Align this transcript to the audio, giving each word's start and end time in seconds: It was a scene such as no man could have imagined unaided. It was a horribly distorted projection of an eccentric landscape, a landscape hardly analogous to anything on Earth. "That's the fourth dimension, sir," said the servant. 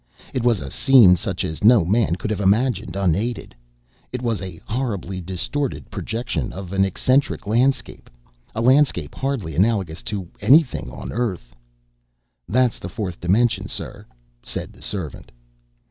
It 0.33 0.41
was 0.43 0.59
a 0.61 0.71
scene 0.71 1.15
such 1.15 1.43
as 1.43 1.63
no 1.63 1.85
man 1.85 2.15
could 2.15 2.31
have 2.31 2.39
imagined 2.41 2.95
unaided. 2.95 3.53
It 4.11 4.23
was 4.23 4.41
a 4.41 4.59
horribly 4.65 5.21
distorted 5.21 5.91
projection 5.91 6.51
of 6.51 6.73
an 6.73 6.83
eccentric 6.83 7.45
landscape, 7.45 8.09
a 8.55 8.61
landscape 8.61 9.13
hardly 9.13 9.55
analogous 9.55 10.01
to 10.09 10.27
anything 10.39 10.89
on 10.89 11.11
Earth. 11.11 11.55
"That's 12.47 12.79
the 12.79 12.89
fourth 12.89 13.19
dimension, 13.19 13.67
sir," 13.67 14.07
said 14.41 14.73
the 14.73 14.81
servant. 14.81 15.31